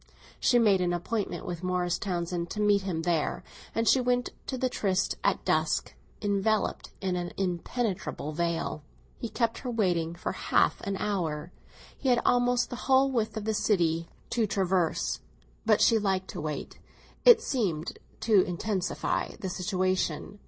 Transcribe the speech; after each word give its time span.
She 0.39 0.57
made 0.57 0.81
an 0.81 0.93
appointment 0.93 1.45
with 1.45 1.61
Morris 1.61 1.99
Townsend 1.99 2.49
to 2.49 2.59
meet 2.59 2.81
him 2.81 3.03
there, 3.03 3.43
and 3.75 3.87
she 3.87 4.01
went 4.01 4.29
to 4.47 4.57
the 4.57 4.67
tryst 4.67 5.15
at 5.23 5.45
dusk, 5.45 5.93
enveloped 6.23 6.89
in 7.01 7.15
an 7.15 7.33
impenetrable 7.37 8.31
veil. 8.31 8.81
He 9.19 9.29
kept 9.29 9.59
her 9.59 9.69
waiting 9.69 10.15
for 10.15 10.31
half 10.31 10.81
an 10.87 10.97
hour—he 10.97 12.09
had 12.09 12.19
almost 12.25 12.71
the 12.71 12.77
whole 12.89 13.11
width 13.11 13.37
of 13.37 13.45
the 13.45 13.53
city 13.53 14.09
to 14.31 14.47
traverse—but 14.47 15.81
she 15.81 15.99
liked 15.99 16.29
to 16.29 16.41
wait, 16.41 16.79
it 17.23 17.39
seemed 17.39 17.99
to 18.21 18.41
intensify 18.41 19.35
the 19.39 19.49
situation. 19.49 20.39